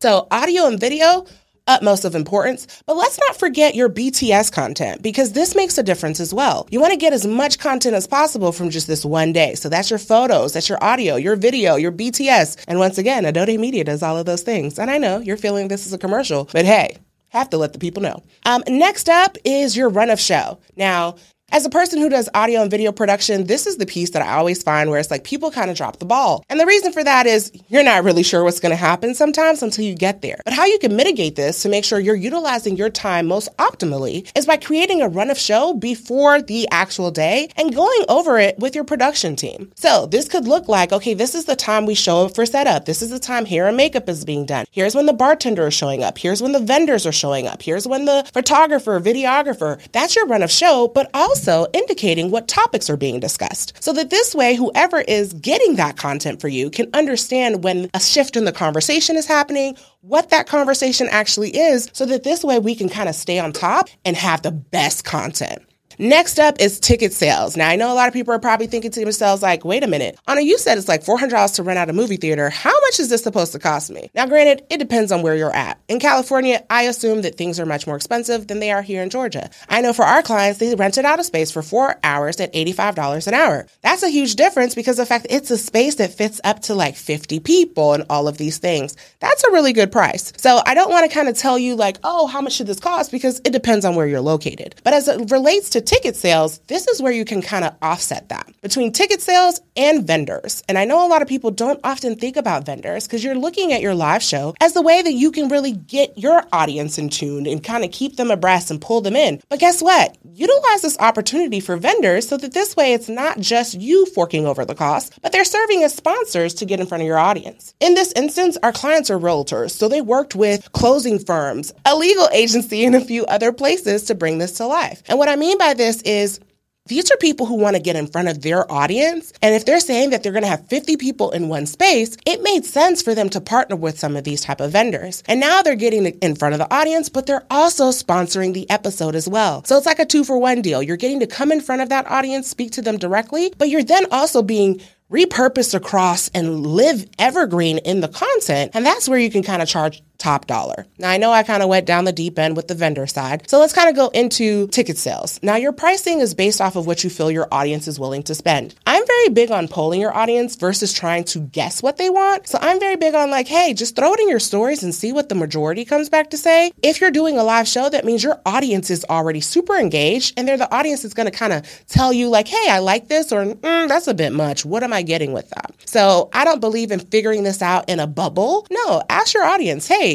So, 0.00 0.26
audio 0.32 0.66
and 0.66 0.80
video, 0.80 1.26
utmost 1.66 2.04
of 2.04 2.14
importance. 2.14 2.82
But 2.86 2.96
let's 2.96 3.18
not 3.18 3.36
forget 3.36 3.74
your 3.74 3.88
BTS 3.88 4.52
content 4.52 5.02
because 5.02 5.32
this 5.32 5.54
makes 5.54 5.78
a 5.78 5.82
difference 5.82 6.20
as 6.20 6.34
well. 6.34 6.66
You 6.70 6.80
want 6.80 6.92
to 6.92 6.98
get 6.98 7.12
as 7.12 7.26
much 7.26 7.58
content 7.58 7.94
as 7.94 8.06
possible 8.06 8.52
from 8.52 8.70
just 8.70 8.86
this 8.86 9.04
one 9.04 9.32
day. 9.32 9.54
So 9.54 9.68
that's 9.68 9.90
your 9.90 9.98
photos, 9.98 10.52
that's 10.52 10.68
your 10.68 10.82
audio, 10.82 11.16
your 11.16 11.36
video, 11.36 11.76
your 11.76 11.92
BTS. 11.92 12.64
And 12.68 12.78
once 12.78 12.98
again, 12.98 13.24
Adode 13.24 13.58
Media 13.58 13.84
does 13.84 14.02
all 14.02 14.16
of 14.16 14.26
those 14.26 14.42
things. 14.42 14.78
And 14.78 14.90
I 14.90 14.98
know 14.98 15.18
you're 15.18 15.36
feeling 15.36 15.68
this 15.68 15.86
is 15.86 15.92
a 15.92 15.98
commercial, 15.98 16.48
but 16.52 16.64
hey, 16.64 16.96
have 17.28 17.50
to 17.50 17.56
let 17.56 17.72
the 17.72 17.78
people 17.78 18.02
know. 18.02 18.22
Um, 18.44 18.62
next 18.68 19.08
up 19.08 19.38
is 19.44 19.76
your 19.76 19.88
run 19.88 20.10
of 20.10 20.20
show. 20.20 20.58
Now, 20.76 21.16
as 21.52 21.66
a 21.66 21.70
person 21.70 22.00
who 22.00 22.08
does 22.08 22.30
audio 22.32 22.62
and 22.62 22.70
video 22.70 22.90
production, 22.92 23.44
this 23.44 23.66
is 23.66 23.76
the 23.76 23.84
piece 23.84 24.10
that 24.10 24.22
I 24.22 24.38
always 24.38 24.62
find 24.62 24.88
where 24.88 24.98
it's 24.98 25.10
like 25.10 25.22
people 25.22 25.50
kind 25.50 25.70
of 25.70 25.76
drop 25.76 25.98
the 25.98 26.06
ball. 26.06 26.44
And 26.48 26.58
the 26.58 26.64
reason 26.64 26.92
for 26.92 27.04
that 27.04 27.26
is 27.26 27.52
you're 27.68 27.84
not 27.84 28.04
really 28.04 28.22
sure 28.22 28.42
what's 28.42 28.58
going 28.58 28.70
to 28.70 28.76
happen 28.76 29.14
sometimes 29.14 29.62
until 29.62 29.84
you 29.84 29.94
get 29.94 30.22
there. 30.22 30.40
But 30.46 30.54
how 30.54 30.64
you 30.64 30.78
can 30.78 30.96
mitigate 30.96 31.36
this 31.36 31.60
to 31.62 31.68
make 31.68 31.84
sure 31.84 32.00
you're 32.00 32.14
utilizing 32.14 32.78
your 32.78 32.88
time 32.88 33.26
most 33.26 33.54
optimally 33.58 34.26
is 34.34 34.46
by 34.46 34.56
creating 34.56 35.02
a 35.02 35.08
run 35.08 35.28
of 35.28 35.36
show 35.36 35.74
before 35.74 36.40
the 36.40 36.66
actual 36.70 37.10
day 37.10 37.50
and 37.56 37.74
going 37.74 38.04
over 38.08 38.38
it 38.38 38.58
with 38.58 38.74
your 38.74 38.84
production 38.84 39.36
team. 39.36 39.70
So 39.76 40.06
this 40.06 40.28
could 40.28 40.48
look 40.48 40.68
like, 40.68 40.90
okay, 40.90 41.12
this 41.12 41.34
is 41.34 41.44
the 41.44 41.54
time 41.54 41.84
we 41.84 41.94
show 41.94 42.24
up 42.24 42.34
for 42.34 42.46
setup. 42.46 42.86
This 42.86 43.02
is 43.02 43.10
the 43.10 43.18
time 43.18 43.44
hair 43.44 43.68
and 43.68 43.76
makeup 43.76 44.08
is 44.08 44.24
being 44.24 44.46
done. 44.46 44.64
Here's 44.70 44.94
when 44.94 45.04
the 45.04 45.12
bartender 45.12 45.66
is 45.66 45.74
showing 45.74 46.02
up. 46.02 46.16
Here's 46.16 46.40
when 46.40 46.52
the 46.52 46.60
vendors 46.60 47.06
are 47.06 47.12
showing 47.12 47.46
up. 47.46 47.60
Here's 47.60 47.86
when 47.86 48.06
the 48.06 48.26
photographer, 48.32 48.98
videographer, 49.00 49.78
that's 49.92 50.16
your 50.16 50.26
run 50.26 50.42
of 50.42 50.50
show, 50.50 50.88
but 50.88 51.10
also 51.12 51.41
also 51.48 51.70
indicating 51.72 52.30
what 52.30 52.48
topics 52.48 52.88
are 52.88 52.96
being 52.96 53.20
discussed. 53.20 53.72
So 53.82 53.92
that 53.94 54.10
this 54.10 54.34
way, 54.34 54.54
whoever 54.54 55.00
is 55.00 55.32
getting 55.34 55.76
that 55.76 55.96
content 55.96 56.40
for 56.40 56.48
you 56.48 56.70
can 56.70 56.88
understand 56.94 57.64
when 57.64 57.90
a 57.94 58.00
shift 58.00 58.36
in 58.36 58.44
the 58.44 58.52
conversation 58.52 59.16
is 59.16 59.26
happening, 59.26 59.76
what 60.02 60.30
that 60.30 60.46
conversation 60.46 61.08
actually 61.10 61.56
is, 61.56 61.90
so 61.92 62.06
that 62.06 62.24
this 62.24 62.44
way 62.44 62.58
we 62.58 62.74
can 62.74 62.88
kind 62.88 63.08
of 63.08 63.14
stay 63.14 63.38
on 63.38 63.52
top 63.52 63.88
and 64.04 64.16
have 64.16 64.42
the 64.42 64.50
best 64.50 65.04
content. 65.04 65.62
Next 65.98 66.38
up 66.38 66.60
is 66.60 66.80
ticket 66.80 67.12
sales. 67.12 67.56
Now, 67.56 67.68
I 67.68 67.76
know 67.76 67.92
a 67.92 67.94
lot 67.94 68.08
of 68.08 68.14
people 68.14 68.34
are 68.34 68.38
probably 68.38 68.66
thinking 68.66 68.90
to 68.90 69.00
themselves, 69.00 69.42
like, 69.42 69.64
wait 69.64 69.84
a 69.84 69.86
minute, 69.86 70.18
Ona, 70.28 70.40
you 70.40 70.58
said 70.58 70.78
it's 70.78 70.88
like 70.88 71.04
$400 71.04 71.54
to 71.56 71.62
rent 71.62 71.78
out 71.78 71.90
a 71.90 71.92
movie 71.92 72.16
theater. 72.16 72.50
How 72.50 72.72
much 72.72 73.00
is 73.00 73.08
this 73.08 73.22
supposed 73.22 73.52
to 73.52 73.58
cost 73.58 73.90
me? 73.90 74.10
Now, 74.14 74.26
granted, 74.26 74.64
it 74.70 74.78
depends 74.78 75.12
on 75.12 75.22
where 75.22 75.36
you're 75.36 75.54
at. 75.54 75.80
In 75.88 76.00
California, 76.00 76.64
I 76.70 76.82
assume 76.82 77.22
that 77.22 77.36
things 77.36 77.60
are 77.60 77.66
much 77.66 77.86
more 77.86 77.96
expensive 77.96 78.46
than 78.46 78.60
they 78.60 78.70
are 78.70 78.82
here 78.82 79.02
in 79.02 79.10
Georgia. 79.10 79.50
I 79.68 79.80
know 79.80 79.92
for 79.92 80.04
our 80.04 80.22
clients, 80.22 80.58
they 80.58 80.74
rented 80.74 81.04
out 81.04 81.20
a 81.20 81.24
space 81.24 81.50
for 81.50 81.62
four 81.62 81.96
hours 82.02 82.40
at 82.40 82.52
$85 82.52 83.26
an 83.26 83.34
hour. 83.34 83.66
That's 83.82 84.02
a 84.02 84.08
huge 84.08 84.36
difference 84.36 84.74
because 84.74 84.96
the 84.96 85.06
fact 85.06 85.26
it's 85.30 85.50
a 85.50 85.58
space 85.58 85.96
that 85.96 86.14
fits 86.14 86.40
up 86.44 86.60
to 86.62 86.74
like 86.74 86.96
50 86.96 87.40
people 87.40 87.92
and 87.92 88.04
all 88.08 88.28
of 88.28 88.38
these 88.38 88.58
things. 88.58 88.96
That's 89.20 89.44
a 89.44 89.52
really 89.52 89.72
good 89.72 89.92
price. 89.92 90.32
So 90.36 90.60
I 90.64 90.74
don't 90.74 90.90
want 90.90 91.08
to 91.08 91.14
kind 91.14 91.28
of 91.28 91.36
tell 91.36 91.58
you 91.58 91.76
like, 91.76 91.98
oh, 92.04 92.26
how 92.26 92.40
much 92.40 92.54
should 92.54 92.66
this 92.66 92.80
cost? 92.80 93.10
Because 93.10 93.40
it 93.44 93.52
depends 93.52 93.84
on 93.84 93.94
where 93.94 94.06
you're 94.06 94.20
located. 94.20 94.74
But 94.84 94.94
as 94.94 95.08
it 95.08 95.30
relates 95.30 95.70
to 95.70 95.80
ticket 95.86 96.16
sales, 96.16 96.58
this 96.68 96.88
is 96.88 97.02
where 97.02 97.12
you 97.12 97.24
can 97.24 97.42
kind 97.42 97.64
of 97.64 97.74
offset 97.82 98.28
that 98.28 98.50
between 98.62 98.92
ticket 98.92 99.20
sales 99.20 99.60
and 99.76 100.06
vendors. 100.06 100.62
And 100.68 100.78
I 100.78 100.84
know 100.84 101.06
a 101.06 101.08
lot 101.08 101.22
of 101.22 101.28
people 101.28 101.50
don't 101.50 101.80
often 101.84 102.16
think 102.16 102.36
about 102.36 102.66
vendors 102.66 103.06
because 103.06 103.24
you're 103.24 103.34
looking 103.34 103.72
at 103.72 103.82
your 103.82 103.94
live 103.94 104.22
show 104.22 104.54
as 104.60 104.72
the 104.72 104.82
way 104.82 105.02
that 105.02 105.12
you 105.12 105.30
can 105.30 105.48
really 105.48 105.72
get 105.72 106.16
your 106.16 106.42
audience 106.52 106.98
in 106.98 107.08
tune 107.08 107.46
and 107.46 107.62
kind 107.62 107.84
of 107.84 107.90
keep 107.90 108.16
them 108.16 108.30
abreast 108.30 108.70
and 108.70 108.80
pull 108.80 109.00
them 109.00 109.16
in. 109.16 109.40
But 109.48 109.60
guess 109.60 109.82
what? 109.82 110.16
Utilize 110.34 110.82
this 110.82 110.98
opportunity 110.98 111.60
for 111.60 111.76
vendors 111.76 112.28
so 112.28 112.36
that 112.36 112.52
this 112.52 112.76
way 112.76 112.92
it's 112.92 113.08
not 113.08 113.38
just 113.38 113.74
you 113.74 114.06
forking 114.06 114.46
over 114.46 114.64
the 114.64 114.74
cost, 114.74 115.18
but 115.22 115.32
they're 115.32 115.44
serving 115.44 115.82
as 115.82 115.94
sponsors 115.94 116.54
to 116.54 116.64
get 116.64 116.80
in 116.80 116.86
front 116.86 117.02
of 117.02 117.06
your 117.06 117.18
audience. 117.18 117.74
In 117.80 117.94
this 117.94 118.12
instance, 118.12 118.56
our 118.62 118.72
clients 118.72 119.10
are 119.10 119.18
realtors, 119.18 119.72
so 119.72 119.88
they 119.88 120.00
worked 120.00 120.34
with 120.34 120.70
closing 120.72 121.18
firms, 121.18 121.72
a 121.84 121.96
legal 121.96 122.28
agency, 122.32 122.84
and 122.84 122.94
a 122.94 123.04
few 123.04 123.24
other 123.26 123.52
places 123.52 124.04
to 124.04 124.14
bring 124.14 124.38
this 124.38 124.52
to 124.54 124.66
life. 124.66 125.02
And 125.06 125.18
what 125.18 125.28
I 125.28 125.36
mean 125.36 125.58
by 125.58 125.71
this 125.74 126.02
is 126.02 126.40
these 126.86 127.12
are 127.12 127.16
people 127.18 127.46
who 127.46 127.54
want 127.54 127.76
to 127.76 127.82
get 127.82 127.94
in 127.94 128.08
front 128.08 128.26
of 128.26 128.42
their 128.42 128.70
audience. 128.70 129.32
And 129.40 129.54
if 129.54 129.64
they're 129.64 129.78
saying 129.78 130.10
that 130.10 130.22
they're 130.22 130.32
going 130.32 130.42
to 130.42 130.48
have 130.48 130.66
50 130.66 130.96
people 130.96 131.30
in 131.30 131.48
one 131.48 131.66
space, 131.66 132.16
it 132.26 132.42
made 132.42 132.64
sense 132.64 133.02
for 133.02 133.14
them 133.14 133.28
to 133.30 133.40
partner 133.40 133.76
with 133.76 134.00
some 134.00 134.16
of 134.16 134.24
these 134.24 134.40
type 134.40 134.60
of 134.60 134.72
vendors. 134.72 135.22
And 135.26 135.38
now 135.38 135.62
they're 135.62 135.76
getting 135.76 136.06
in 136.06 136.34
front 136.34 136.54
of 136.54 136.58
the 136.58 136.74
audience, 136.74 137.08
but 137.08 137.26
they're 137.26 137.46
also 137.50 137.90
sponsoring 137.90 138.52
the 138.52 138.68
episode 138.68 139.14
as 139.14 139.28
well. 139.28 139.62
So 139.64 139.76
it's 139.76 139.86
like 139.86 140.00
a 140.00 140.04
two 140.04 140.24
for 140.24 140.38
one 140.38 140.60
deal. 140.60 140.82
You're 140.82 140.96
getting 140.96 141.20
to 141.20 141.26
come 141.28 141.52
in 141.52 141.60
front 141.60 141.82
of 141.82 141.88
that 141.90 142.10
audience, 142.10 142.48
speak 142.48 142.72
to 142.72 142.82
them 142.82 142.98
directly, 142.98 143.52
but 143.58 143.68
you're 143.68 143.84
then 143.84 144.06
also 144.10 144.42
being 144.42 144.80
repurposed 145.12 145.74
across 145.74 146.30
and 146.30 146.66
live 146.66 147.08
evergreen 147.18 147.78
in 147.78 148.00
the 148.00 148.08
content. 148.08 148.72
And 148.74 148.84
that's 148.84 149.08
where 149.08 149.18
you 149.18 149.30
can 149.30 149.42
kind 149.42 149.62
of 149.62 149.68
charge 149.68 150.02
top 150.22 150.46
dollar. 150.46 150.86
Now, 150.98 151.10
I 151.10 151.16
know 151.16 151.32
I 151.32 151.42
kind 151.42 151.62
of 151.62 151.68
went 151.68 151.84
down 151.84 152.04
the 152.04 152.12
deep 152.12 152.38
end 152.38 152.56
with 152.56 152.68
the 152.68 152.74
vendor 152.74 153.06
side. 153.08 153.50
So 153.50 153.58
let's 153.58 153.72
kind 153.72 153.88
of 153.88 153.96
go 153.96 154.08
into 154.08 154.68
ticket 154.68 154.96
sales. 154.96 155.40
Now, 155.42 155.56
your 155.56 155.72
pricing 155.72 156.20
is 156.20 156.32
based 156.32 156.60
off 156.60 156.76
of 156.76 156.86
what 156.86 157.02
you 157.02 157.10
feel 157.10 157.30
your 157.30 157.48
audience 157.50 157.88
is 157.88 157.98
willing 157.98 158.22
to 158.24 158.34
spend. 158.34 158.76
I'm 158.86 159.04
very 159.04 159.28
big 159.30 159.50
on 159.50 159.66
polling 159.66 160.00
your 160.00 160.16
audience 160.16 160.54
versus 160.54 160.92
trying 160.92 161.24
to 161.24 161.40
guess 161.40 161.82
what 161.82 161.96
they 161.96 162.08
want. 162.08 162.46
So 162.46 162.58
I'm 162.62 162.78
very 162.78 162.94
big 162.94 163.14
on 163.14 163.30
like, 163.30 163.48
hey, 163.48 163.74
just 163.74 163.96
throw 163.96 164.14
it 164.14 164.20
in 164.20 164.28
your 164.28 164.38
stories 164.38 164.84
and 164.84 164.94
see 164.94 165.12
what 165.12 165.28
the 165.28 165.34
majority 165.34 165.84
comes 165.84 166.08
back 166.08 166.30
to 166.30 166.36
say. 166.36 166.70
If 166.82 167.00
you're 167.00 167.10
doing 167.10 167.36
a 167.36 167.42
live 167.42 167.66
show, 167.66 167.88
that 167.88 168.04
means 168.04 168.22
your 168.22 168.40
audience 168.46 168.90
is 168.90 169.04
already 169.10 169.40
super 169.40 169.76
engaged 169.76 170.34
and 170.36 170.46
they're 170.46 170.56
the 170.56 170.72
audience 170.72 171.02
that's 171.02 171.14
going 171.14 171.30
to 171.30 171.36
kind 171.36 171.52
of 171.52 171.66
tell 171.88 172.12
you 172.12 172.28
like, 172.28 172.46
hey, 172.46 172.70
I 172.70 172.78
like 172.78 173.08
this 173.08 173.32
or 173.32 173.44
mm, 173.44 173.88
that's 173.88 174.06
a 174.06 174.14
bit 174.14 174.32
much. 174.32 174.64
What 174.64 174.84
am 174.84 174.92
I 174.92 175.02
getting 175.02 175.32
with 175.32 175.50
that? 175.50 175.74
So 175.84 176.30
I 176.32 176.44
don't 176.44 176.60
believe 176.60 176.92
in 176.92 177.00
figuring 177.00 177.42
this 177.42 177.60
out 177.60 177.88
in 177.88 177.98
a 177.98 178.06
bubble. 178.06 178.66
No, 178.70 179.02
ask 179.10 179.34
your 179.34 179.44
audience, 179.44 179.88
hey, 179.88 180.11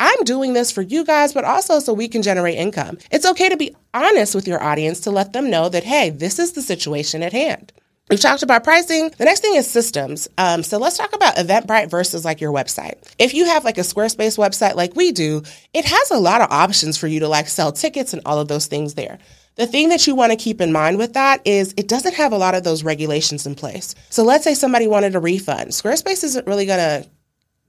I'm 0.00 0.24
doing 0.24 0.52
this 0.52 0.70
for 0.70 0.82
you 0.82 1.04
guys, 1.04 1.32
but 1.32 1.44
also 1.44 1.80
so 1.80 1.92
we 1.92 2.08
can 2.08 2.22
generate 2.22 2.56
income. 2.56 2.98
It's 3.10 3.26
okay 3.26 3.48
to 3.48 3.56
be 3.56 3.74
honest 3.92 4.34
with 4.34 4.46
your 4.46 4.62
audience 4.62 5.00
to 5.00 5.10
let 5.10 5.32
them 5.32 5.50
know 5.50 5.68
that, 5.68 5.84
hey, 5.84 6.10
this 6.10 6.38
is 6.38 6.52
the 6.52 6.62
situation 6.62 7.22
at 7.22 7.32
hand. 7.32 7.72
We've 8.10 8.20
talked 8.20 8.42
about 8.42 8.64
pricing. 8.64 9.10
The 9.18 9.26
next 9.26 9.40
thing 9.40 9.56
is 9.56 9.70
systems. 9.70 10.28
Um, 10.38 10.62
so 10.62 10.78
let's 10.78 10.96
talk 10.96 11.14
about 11.14 11.36
Eventbrite 11.36 11.90
versus 11.90 12.24
like 12.24 12.40
your 12.40 12.52
website. 12.52 12.94
If 13.18 13.34
you 13.34 13.44
have 13.44 13.64
like 13.64 13.76
a 13.76 13.82
Squarespace 13.82 14.38
website 14.38 14.76
like 14.76 14.96
we 14.96 15.12
do, 15.12 15.42
it 15.74 15.84
has 15.84 16.10
a 16.10 16.16
lot 16.16 16.40
of 16.40 16.50
options 16.50 16.96
for 16.96 17.06
you 17.06 17.20
to 17.20 17.28
like 17.28 17.48
sell 17.48 17.70
tickets 17.70 18.14
and 18.14 18.22
all 18.24 18.38
of 18.38 18.48
those 18.48 18.66
things 18.66 18.94
there. 18.94 19.18
The 19.56 19.66
thing 19.66 19.90
that 19.90 20.06
you 20.06 20.14
want 20.14 20.32
to 20.32 20.36
keep 20.36 20.60
in 20.60 20.72
mind 20.72 20.98
with 20.98 21.14
that 21.14 21.42
is 21.44 21.74
it 21.76 21.88
doesn't 21.88 22.14
have 22.14 22.32
a 22.32 22.38
lot 22.38 22.54
of 22.54 22.64
those 22.64 22.84
regulations 22.84 23.44
in 23.44 23.56
place. 23.56 23.94
So 24.08 24.22
let's 24.22 24.44
say 24.44 24.54
somebody 24.54 24.86
wanted 24.86 25.14
a 25.14 25.20
refund. 25.20 25.72
Squarespace 25.72 26.24
isn't 26.24 26.46
really 26.46 26.64
going 26.64 26.78
to 26.78 27.08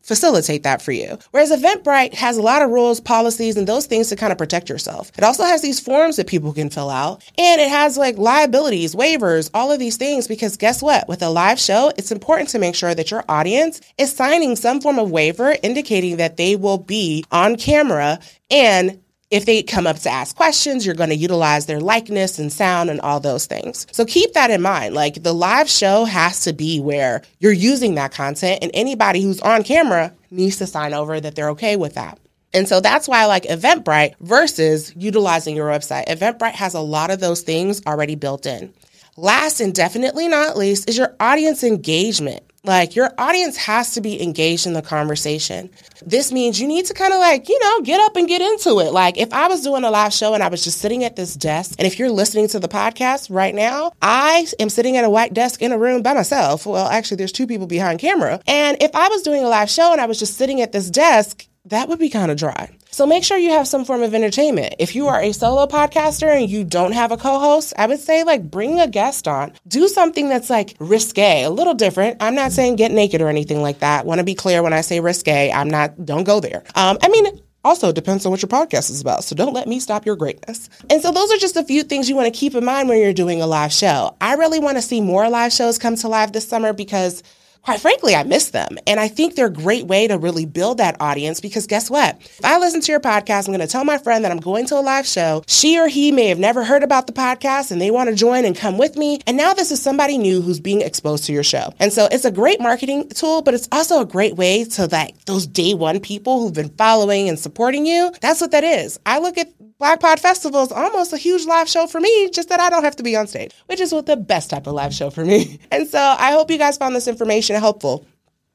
facilitate 0.09 0.63
that 0.63 0.81
for 0.81 0.91
you. 0.91 1.17
Whereas 1.29 1.51
Eventbrite 1.51 2.15
has 2.15 2.35
a 2.35 2.41
lot 2.41 2.63
of 2.63 2.71
rules, 2.71 2.99
policies, 2.99 3.55
and 3.55 3.67
those 3.67 3.85
things 3.85 4.09
to 4.09 4.15
kind 4.15 4.31
of 4.31 4.39
protect 4.39 4.67
yourself. 4.67 5.11
It 5.17 5.23
also 5.23 5.43
has 5.43 5.61
these 5.61 5.79
forms 5.79 6.15
that 6.15 6.25
people 6.25 6.51
can 6.51 6.71
fill 6.71 6.89
out, 6.89 7.23
and 7.37 7.61
it 7.61 7.69
has 7.69 7.95
like 7.95 8.17
liabilities, 8.17 8.95
waivers, 8.95 9.51
all 9.53 9.71
of 9.71 9.77
these 9.77 9.97
things, 9.97 10.27
because 10.27 10.57
guess 10.57 10.81
what? 10.81 11.07
With 11.07 11.21
a 11.21 11.29
live 11.29 11.59
show, 11.59 11.93
it's 11.95 12.11
important 12.11 12.49
to 12.49 12.59
make 12.59 12.73
sure 12.73 12.95
that 12.95 13.11
your 13.11 13.23
audience 13.29 13.79
is 13.99 14.11
signing 14.11 14.55
some 14.55 14.81
form 14.81 14.97
of 14.97 15.11
waiver 15.11 15.55
indicating 15.61 16.17
that 16.17 16.37
they 16.37 16.55
will 16.55 16.79
be 16.79 17.23
on 17.31 17.55
camera 17.55 18.19
and 18.49 18.99
if 19.31 19.45
they 19.45 19.61
come 19.61 19.85
up 19.85 19.99
to 19.99 20.09
ask 20.09 20.35
questions, 20.35 20.85
you're 20.85 20.95
going 20.95 21.09
to 21.09 21.15
utilize 21.15 21.67
their 21.67 21.79
likeness 21.79 22.39
and 22.39 22.51
sound 22.51 22.89
and 22.89 22.99
all 23.01 23.19
those 23.19 23.45
things. 23.45 23.85
So 23.91 24.05
keep 24.05 24.33
that 24.33 24.49
in 24.49 24.61
mind. 24.61 24.95
Like 24.95 25.21
the 25.21 25.33
live 25.33 25.69
show 25.69 26.05
has 26.05 26.41
to 26.41 26.53
be 26.53 26.79
where 26.79 27.21
you're 27.39 27.51
using 27.51 27.95
that 27.95 28.11
content, 28.11 28.59
and 28.63 28.71
anybody 28.73 29.21
who's 29.21 29.39
on 29.41 29.63
camera 29.63 30.13
needs 30.31 30.57
to 30.57 30.67
sign 30.67 30.93
over 30.93 31.19
that 31.19 31.35
they're 31.35 31.51
okay 31.51 31.75
with 31.75 31.95
that. 31.95 32.19
And 32.53 32.67
so 32.67 32.81
that's 32.81 33.07
why 33.07 33.21
I 33.21 33.25
like 33.25 33.43
Eventbrite 33.43 34.15
versus 34.21 34.93
utilizing 34.95 35.55
your 35.55 35.69
website. 35.69 36.07
Eventbrite 36.07 36.53
has 36.53 36.73
a 36.73 36.79
lot 36.79 37.11
of 37.11 37.19
those 37.19 37.41
things 37.41 37.81
already 37.85 38.15
built 38.15 38.47
in. 38.47 38.73
Last 39.17 39.59
and 39.59 39.75
definitely 39.75 40.27
not 40.27 40.57
least 40.57 40.89
is 40.89 40.97
your 40.97 41.15
audience 41.19 41.63
engagement. 41.63 42.48
Like 42.69 42.95
your 42.95 43.11
audience 43.17 43.57
has 43.57 43.95
to 43.95 44.01
be 44.01 44.21
engaged 44.21 44.67
in 44.67 44.73
the 44.73 44.83
conversation. 44.83 45.71
This 46.05 46.31
means 46.31 46.61
you 46.61 46.67
need 46.67 46.85
to 46.85 46.93
kind 46.93 47.11
of 47.11 47.19
like, 47.19 47.49
you 47.49 47.57
know, 47.57 47.81
get 47.81 47.99
up 47.99 48.15
and 48.15 48.27
get 48.27 48.43
into 48.43 48.79
it. 48.79 48.93
Like 48.93 49.17
if 49.17 49.33
I 49.33 49.47
was 49.47 49.61
doing 49.61 49.83
a 49.83 49.89
live 49.89 50.13
show 50.13 50.35
and 50.35 50.43
I 50.43 50.49
was 50.49 50.63
just 50.63 50.77
sitting 50.77 51.03
at 51.03 51.15
this 51.15 51.33
desk, 51.33 51.73
and 51.79 51.87
if 51.87 51.97
you're 51.97 52.11
listening 52.11 52.47
to 52.49 52.59
the 52.59 52.67
podcast 52.67 53.33
right 53.33 53.55
now, 53.55 53.93
I 54.03 54.45
am 54.59 54.69
sitting 54.69 54.97
at 54.97 55.03
a 55.03 55.09
white 55.09 55.33
desk 55.33 55.63
in 55.63 55.71
a 55.71 55.79
room 55.79 56.03
by 56.03 56.13
myself. 56.13 56.67
Well, 56.67 56.87
actually, 56.87 57.17
there's 57.17 57.31
two 57.31 57.47
people 57.47 57.65
behind 57.65 57.97
camera. 57.97 58.39
And 58.45 58.77
if 58.83 58.91
I 58.93 59.07
was 59.07 59.23
doing 59.23 59.43
a 59.43 59.49
live 59.49 59.71
show 59.71 59.91
and 59.91 59.99
I 59.99 60.05
was 60.05 60.19
just 60.19 60.37
sitting 60.37 60.61
at 60.61 60.71
this 60.71 60.91
desk, 60.91 61.47
that 61.69 61.89
would 61.89 61.99
be 61.99 62.09
kind 62.09 62.31
of 62.31 62.37
dry. 62.37 62.69
So 62.91 63.05
make 63.05 63.23
sure 63.23 63.37
you 63.37 63.51
have 63.51 63.67
some 63.67 63.85
form 63.85 64.01
of 64.01 64.13
entertainment. 64.13 64.75
If 64.79 64.95
you 64.95 65.07
are 65.07 65.21
a 65.21 65.31
solo 65.31 65.67
podcaster 65.67 66.27
and 66.27 66.49
you 66.49 66.63
don't 66.63 66.91
have 66.91 67.11
a 67.11 67.17
co-host, 67.17 67.73
I 67.77 67.87
would 67.87 67.99
say 67.99 68.23
like 68.23 68.49
bring 68.49 68.79
a 68.79 68.87
guest 68.87 69.27
on. 69.27 69.53
Do 69.67 69.87
something 69.87 70.27
that's 70.29 70.49
like 70.49 70.75
risque, 70.79 71.43
a 71.43 71.49
little 71.49 71.73
different. 71.73 72.17
I'm 72.19 72.35
not 72.35 72.51
saying 72.51 72.75
get 72.75 72.91
naked 72.91 73.21
or 73.21 73.29
anything 73.29 73.61
like 73.61 73.79
that. 73.79 74.05
Want 74.05 74.19
to 74.19 74.25
be 74.25 74.35
clear 74.35 74.61
when 74.63 74.73
I 74.73 74.81
say 74.81 74.99
risque, 74.99 75.51
I'm 75.51 75.69
not 75.69 76.05
don't 76.05 76.23
go 76.23 76.39
there. 76.39 76.63
Um, 76.75 76.97
I 77.01 77.09
mean, 77.09 77.39
also 77.63 77.91
depends 77.91 78.25
on 78.25 78.31
what 78.31 78.41
your 78.41 78.49
podcast 78.49 78.89
is 78.89 79.01
about, 79.01 79.23
so 79.23 79.35
don't 79.35 79.53
let 79.53 79.67
me 79.67 79.79
stop 79.79 80.05
your 80.05 80.15
greatness. 80.15 80.69
And 80.89 81.01
so 81.01 81.11
those 81.11 81.31
are 81.31 81.37
just 81.37 81.57
a 81.57 81.63
few 81.63 81.83
things 81.83 82.09
you 82.09 82.15
want 82.15 82.33
to 82.33 82.37
keep 82.37 82.55
in 82.55 82.63
mind 82.63 82.89
when 82.89 82.99
you're 82.99 83.13
doing 83.13 83.41
a 83.41 83.47
live 83.47 83.73
show. 83.73 84.15
I 84.21 84.35
really 84.35 84.59
want 84.59 84.77
to 84.77 84.81
see 84.81 85.01
more 85.01 85.29
live 85.29 85.51
shows 85.51 85.77
come 85.77 85.95
to 85.97 86.07
live 86.07 86.31
this 86.31 86.47
summer 86.47 86.73
because 86.73 87.21
quite 87.61 87.79
frankly, 87.79 88.15
I 88.15 88.23
miss 88.23 88.49
them. 88.49 88.77
And 88.87 88.99
I 88.99 89.07
think 89.07 89.35
they're 89.35 89.47
a 89.47 89.51
great 89.51 89.87
way 89.87 90.07
to 90.07 90.17
really 90.17 90.45
build 90.45 90.77
that 90.77 90.97
audience 90.99 91.39
because 91.39 91.67
guess 91.67 91.89
what? 91.89 92.17
If 92.19 92.43
I 92.43 92.57
listen 92.57 92.81
to 92.81 92.91
your 92.91 92.99
podcast, 92.99 93.47
I'm 93.47 93.53
going 93.53 93.59
to 93.59 93.67
tell 93.67 93.83
my 93.83 93.97
friend 93.97 94.23
that 94.23 94.31
I'm 94.31 94.39
going 94.39 94.65
to 94.67 94.75
a 94.75 94.81
live 94.81 95.05
show. 95.05 95.43
She 95.47 95.79
or 95.79 95.87
he 95.87 96.11
may 96.11 96.27
have 96.27 96.39
never 96.39 96.63
heard 96.63 96.83
about 96.83 97.07
the 97.07 97.13
podcast 97.13 97.71
and 97.71 97.81
they 97.81 97.91
want 97.91 98.09
to 98.09 98.15
join 98.15 98.45
and 98.45 98.55
come 98.55 98.77
with 98.77 98.95
me. 98.97 99.19
And 99.27 99.37
now 99.37 99.53
this 99.53 99.71
is 99.71 99.81
somebody 99.81 100.17
new 100.17 100.41
who's 100.41 100.59
being 100.59 100.81
exposed 100.81 101.25
to 101.25 101.33
your 101.33 101.43
show. 101.43 101.73
And 101.79 101.93
so 101.93 102.07
it's 102.11 102.25
a 102.25 102.31
great 102.31 102.59
marketing 102.59 103.09
tool, 103.09 103.41
but 103.41 103.53
it's 103.53 103.67
also 103.71 104.01
a 104.01 104.05
great 104.05 104.35
way 104.35 104.63
to 104.63 104.87
like 104.87 105.25
those 105.25 105.47
day 105.47 105.73
one 105.73 105.99
people 105.99 106.41
who've 106.41 106.53
been 106.53 106.69
following 106.69 107.29
and 107.29 107.39
supporting 107.39 107.85
you. 107.85 108.11
That's 108.21 108.41
what 108.41 108.51
that 108.51 108.63
is. 108.63 108.99
I 109.05 109.19
look 109.19 109.37
at 109.37 109.49
Black 109.79 110.01
Pod 110.01 110.19
Festival 110.19 110.61
is 110.61 110.73
almost 110.73 111.13
a 111.13 111.17
huge 111.17 111.45
live 111.45 111.69
show 111.69 111.87
for 111.87 112.01
me, 112.01 112.29
just 112.31 112.49
that 112.49 112.59
I 112.59 112.69
don't 112.69 112.83
have 112.83 112.97
to 112.97 113.03
be 113.03 113.15
on 113.15 113.27
stage, 113.27 113.53
which 113.67 113.79
is 113.79 113.93
what 113.93 114.07
the 114.07 114.17
best 114.17 114.49
type 114.49 114.67
of 114.67 114.73
live 114.73 114.93
show 114.93 115.09
for 115.09 115.23
me. 115.23 115.57
And 115.71 115.87
so 115.87 115.99
I 115.99 116.31
hope 116.31 116.51
you 116.51 116.57
guys 116.57 116.77
found 116.77 116.95
this 116.95 117.07
information 117.07 117.55
helpful. 117.55 118.05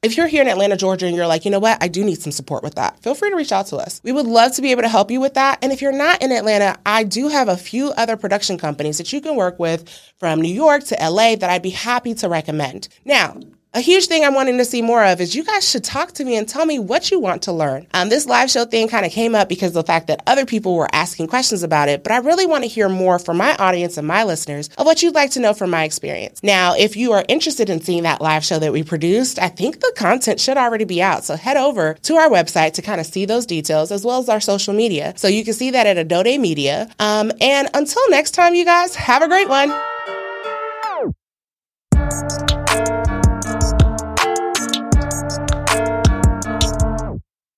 If 0.03 0.17
you're 0.17 0.27
here 0.27 0.43
in 0.43 0.47
Atlanta, 0.47 0.77
Georgia, 0.77 1.07
and 1.07 1.15
you're 1.15 1.25
like, 1.25 1.45
you 1.45 1.49
know 1.49 1.59
what, 1.59 1.81
I 1.81 1.87
do 1.87 2.03
need 2.03 2.21
some 2.21 2.31
support 2.31 2.61
with 2.61 2.75
that, 2.75 3.01
feel 3.01 3.15
free 3.15 3.31
to 3.31 3.35
reach 3.35 3.51
out 3.51 3.67
to 3.67 3.77
us. 3.77 4.01
We 4.03 4.11
would 4.11 4.27
love 4.27 4.53
to 4.55 4.61
be 4.61 4.69
able 4.69 4.83
to 4.83 4.89
help 4.89 5.09
you 5.09 5.19
with 5.19 5.33
that. 5.33 5.57
And 5.63 5.71
if 5.71 5.81
you're 5.81 5.91
not 5.91 6.21
in 6.21 6.31
Atlanta, 6.31 6.77
I 6.85 7.03
do 7.03 7.29
have 7.29 7.47
a 7.47 7.57
few 7.57 7.89
other 7.91 8.17
production 8.17 8.59
companies 8.59 8.99
that 8.99 9.11
you 9.11 9.19
can 9.21 9.35
work 9.35 9.57
with 9.57 9.89
from 10.17 10.41
New 10.41 10.53
York 10.53 10.83
to 10.85 10.97
LA 11.01 11.35
that 11.37 11.49
I'd 11.49 11.63
be 11.63 11.71
happy 11.71 12.13
to 12.15 12.29
recommend. 12.29 12.87
Now, 13.03 13.39
a 13.75 13.81
huge 13.81 14.07
thing 14.07 14.23
I'm 14.23 14.33
wanting 14.33 14.57
to 14.57 14.65
see 14.65 14.81
more 14.81 15.03
of 15.03 15.19
is 15.19 15.35
you 15.35 15.43
guys 15.43 15.69
should 15.69 15.83
talk 15.83 16.13
to 16.13 16.23
me 16.23 16.37
and 16.37 16.47
tell 16.47 16.65
me 16.65 16.79
what 16.79 17.11
you 17.11 17.19
want 17.19 17.41
to 17.43 17.51
learn. 17.51 17.85
Um, 17.93 18.07
this 18.07 18.25
live 18.25 18.49
show 18.49 18.63
thing 18.63 18.87
kind 18.87 19.05
of 19.05 19.11
came 19.11 19.35
up 19.35 19.49
because 19.49 19.69
of 19.69 19.73
the 19.73 19.83
fact 19.83 20.07
that 20.07 20.23
other 20.25 20.45
people 20.45 20.75
were 20.75 20.87
asking 20.93 21.27
questions 21.27 21.61
about 21.61 21.89
it, 21.89 22.01
but 22.01 22.13
I 22.13 22.19
really 22.19 22.45
want 22.45 22.63
to 22.63 22.69
hear 22.69 22.87
more 22.87 23.19
from 23.19 23.35
my 23.35 23.53
audience 23.57 23.97
and 23.97 24.07
my 24.07 24.23
listeners 24.23 24.69
of 24.77 24.85
what 24.85 25.03
you'd 25.03 25.13
like 25.13 25.31
to 25.31 25.41
know 25.41 25.53
from 25.53 25.71
my 25.71 25.83
experience. 25.83 26.41
Now, 26.41 26.73
if 26.73 26.95
you 26.95 27.11
are 27.11 27.25
interested 27.27 27.69
in 27.69 27.81
seeing 27.81 28.03
that 28.03 28.21
live 28.21 28.45
show 28.45 28.59
that 28.59 28.71
we 28.71 28.81
produced, 28.81 29.39
I 29.39 29.49
think 29.49 29.81
the 29.81 29.93
content 29.97 30.39
should 30.39 30.55
already 30.55 30.85
be 30.85 31.01
out. 31.01 31.25
So 31.25 31.35
head 31.35 31.57
over 31.57 31.95
to 32.03 32.15
our 32.15 32.29
website 32.29 32.73
to 32.75 32.81
kind 32.81 33.01
of 33.01 33.05
see 33.05 33.25
those 33.25 33.45
details 33.45 33.91
as 33.91 34.05
well 34.05 34.19
as 34.19 34.29
our 34.29 34.39
social 34.39 34.73
media. 34.73 35.13
So 35.17 35.27
you 35.27 35.43
can 35.43 35.53
see 35.53 35.71
that 35.71 35.85
at 35.85 36.07
Adode 36.07 36.39
Media. 36.39 36.89
Um, 36.99 37.29
and 37.41 37.67
until 37.73 38.09
next 38.09 38.31
time, 38.31 38.55
you 38.55 38.63
guys, 38.63 38.95
have 38.95 39.21
a 39.21 39.27
great 39.27 39.49
one. 39.49 39.73